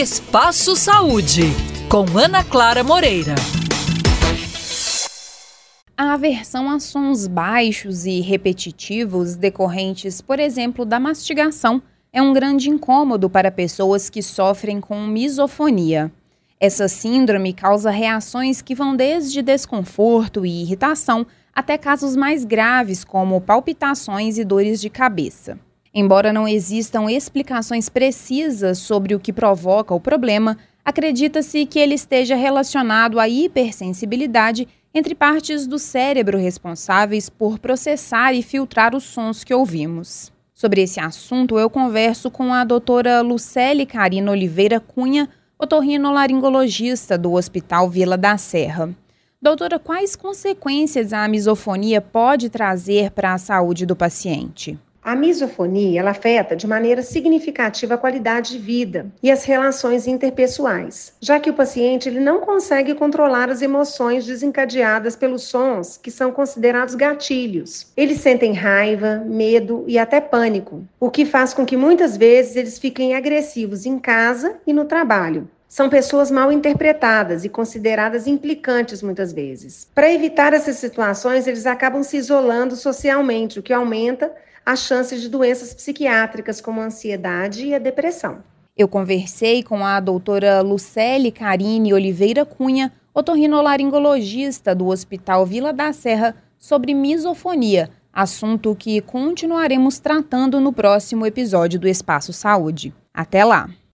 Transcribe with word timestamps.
Espaço 0.00 0.76
Saúde, 0.76 1.42
com 1.90 2.04
Ana 2.16 2.44
Clara 2.44 2.84
Moreira. 2.84 3.34
A 5.96 6.12
aversão 6.12 6.70
a 6.70 6.78
sons 6.78 7.26
baixos 7.26 8.06
e 8.06 8.20
repetitivos 8.20 9.34
decorrentes, 9.34 10.20
por 10.20 10.38
exemplo, 10.38 10.84
da 10.84 11.00
mastigação, 11.00 11.82
é 12.12 12.22
um 12.22 12.32
grande 12.32 12.70
incômodo 12.70 13.28
para 13.28 13.50
pessoas 13.50 14.08
que 14.08 14.22
sofrem 14.22 14.80
com 14.80 15.04
misofonia. 15.04 16.12
Essa 16.60 16.86
síndrome 16.86 17.52
causa 17.52 17.90
reações 17.90 18.62
que 18.62 18.76
vão 18.76 18.94
desde 18.94 19.42
desconforto 19.42 20.46
e 20.46 20.62
irritação 20.62 21.26
até 21.52 21.76
casos 21.76 22.14
mais 22.14 22.44
graves, 22.44 23.02
como 23.02 23.40
palpitações 23.40 24.38
e 24.38 24.44
dores 24.44 24.80
de 24.80 24.90
cabeça. 24.90 25.58
Embora 26.00 26.32
não 26.32 26.46
existam 26.46 27.10
explicações 27.10 27.88
precisas 27.88 28.78
sobre 28.78 29.16
o 29.16 29.18
que 29.18 29.32
provoca 29.32 29.92
o 29.92 29.98
problema, 29.98 30.56
acredita-se 30.84 31.66
que 31.66 31.76
ele 31.76 31.94
esteja 31.94 32.36
relacionado 32.36 33.18
à 33.18 33.28
hipersensibilidade 33.28 34.68
entre 34.94 35.12
partes 35.12 35.66
do 35.66 35.76
cérebro 35.76 36.38
responsáveis 36.38 37.28
por 37.28 37.58
processar 37.58 38.32
e 38.32 38.42
filtrar 38.42 38.94
os 38.94 39.02
sons 39.02 39.42
que 39.42 39.52
ouvimos. 39.52 40.32
Sobre 40.54 40.82
esse 40.82 41.00
assunto, 41.00 41.58
eu 41.58 41.68
converso 41.68 42.30
com 42.30 42.54
a 42.54 42.62
doutora 42.62 43.20
Lucele 43.20 43.84
Carina 43.84 44.30
Oliveira 44.30 44.78
Cunha, 44.78 45.28
otorrinolaringologista 45.58 47.18
do 47.18 47.32
Hospital 47.32 47.90
Vila 47.90 48.16
da 48.16 48.38
Serra. 48.38 48.94
Doutora, 49.42 49.80
quais 49.80 50.14
consequências 50.14 51.12
a 51.12 51.26
misofonia 51.26 52.00
pode 52.00 52.48
trazer 52.48 53.10
para 53.10 53.34
a 53.34 53.38
saúde 53.38 53.84
do 53.84 53.96
paciente? 53.96 54.78
A 55.08 55.16
misofonia 55.16 56.00
ela 56.00 56.10
afeta 56.10 56.54
de 56.54 56.66
maneira 56.66 57.00
significativa 57.00 57.94
a 57.94 57.96
qualidade 57.96 58.52
de 58.52 58.58
vida 58.58 59.06
e 59.22 59.30
as 59.30 59.42
relações 59.42 60.06
interpessoais, 60.06 61.14
já 61.18 61.40
que 61.40 61.48
o 61.48 61.54
paciente 61.54 62.10
ele 62.10 62.20
não 62.20 62.40
consegue 62.40 62.94
controlar 62.94 63.48
as 63.48 63.62
emoções 63.62 64.26
desencadeadas 64.26 65.16
pelos 65.16 65.44
sons 65.44 65.96
que 65.96 66.10
são 66.10 66.30
considerados 66.30 66.94
gatilhos. 66.94 67.90
Eles 67.96 68.20
sentem 68.20 68.52
raiva, 68.52 69.24
medo 69.24 69.82
e 69.86 69.98
até 69.98 70.20
pânico, 70.20 70.84
o 71.00 71.10
que 71.10 71.24
faz 71.24 71.54
com 71.54 71.64
que 71.64 71.74
muitas 71.74 72.14
vezes 72.14 72.54
eles 72.56 72.78
fiquem 72.78 73.14
agressivos 73.14 73.86
em 73.86 73.98
casa 73.98 74.56
e 74.66 74.74
no 74.74 74.84
trabalho. 74.84 75.48
São 75.68 75.90
pessoas 75.90 76.30
mal 76.30 76.50
interpretadas 76.50 77.44
e 77.44 77.48
consideradas 77.48 78.26
implicantes 78.26 79.02
muitas 79.02 79.34
vezes. 79.34 79.86
Para 79.94 80.10
evitar 80.10 80.54
essas 80.54 80.76
situações, 80.76 81.46
eles 81.46 81.66
acabam 81.66 82.02
se 82.02 82.16
isolando 82.16 82.74
socialmente, 82.74 83.58
o 83.58 83.62
que 83.62 83.72
aumenta 83.72 84.32
as 84.64 84.80
chances 84.80 85.20
de 85.20 85.28
doenças 85.28 85.74
psiquiátricas 85.74 86.60
como 86.60 86.80
a 86.80 86.84
ansiedade 86.84 87.66
e 87.66 87.74
a 87.74 87.78
depressão. 87.78 88.38
Eu 88.76 88.88
conversei 88.88 89.62
com 89.62 89.84
a 89.84 90.00
doutora 90.00 90.62
Lucele 90.62 91.30
Carine 91.30 91.92
Oliveira 91.92 92.46
Cunha, 92.46 92.90
otorrinolaringologista 93.12 94.74
do 94.74 94.86
Hospital 94.86 95.44
Vila 95.44 95.72
da 95.72 95.92
Serra, 95.92 96.34
sobre 96.58 96.94
misofonia, 96.94 97.90
assunto 98.12 98.74
que 98.74 99.00
continuaremos 99.00 99.98
tratando 99.98 100.60
no 100.60 100.72
próximo 100.72 101.26
episódio 101.26 101.78
do 101.78 101.86
Espaço 101.86 102.32
Saúde. 102.32 102.94
Até 103.12 103.44
lá! 103.44 103.68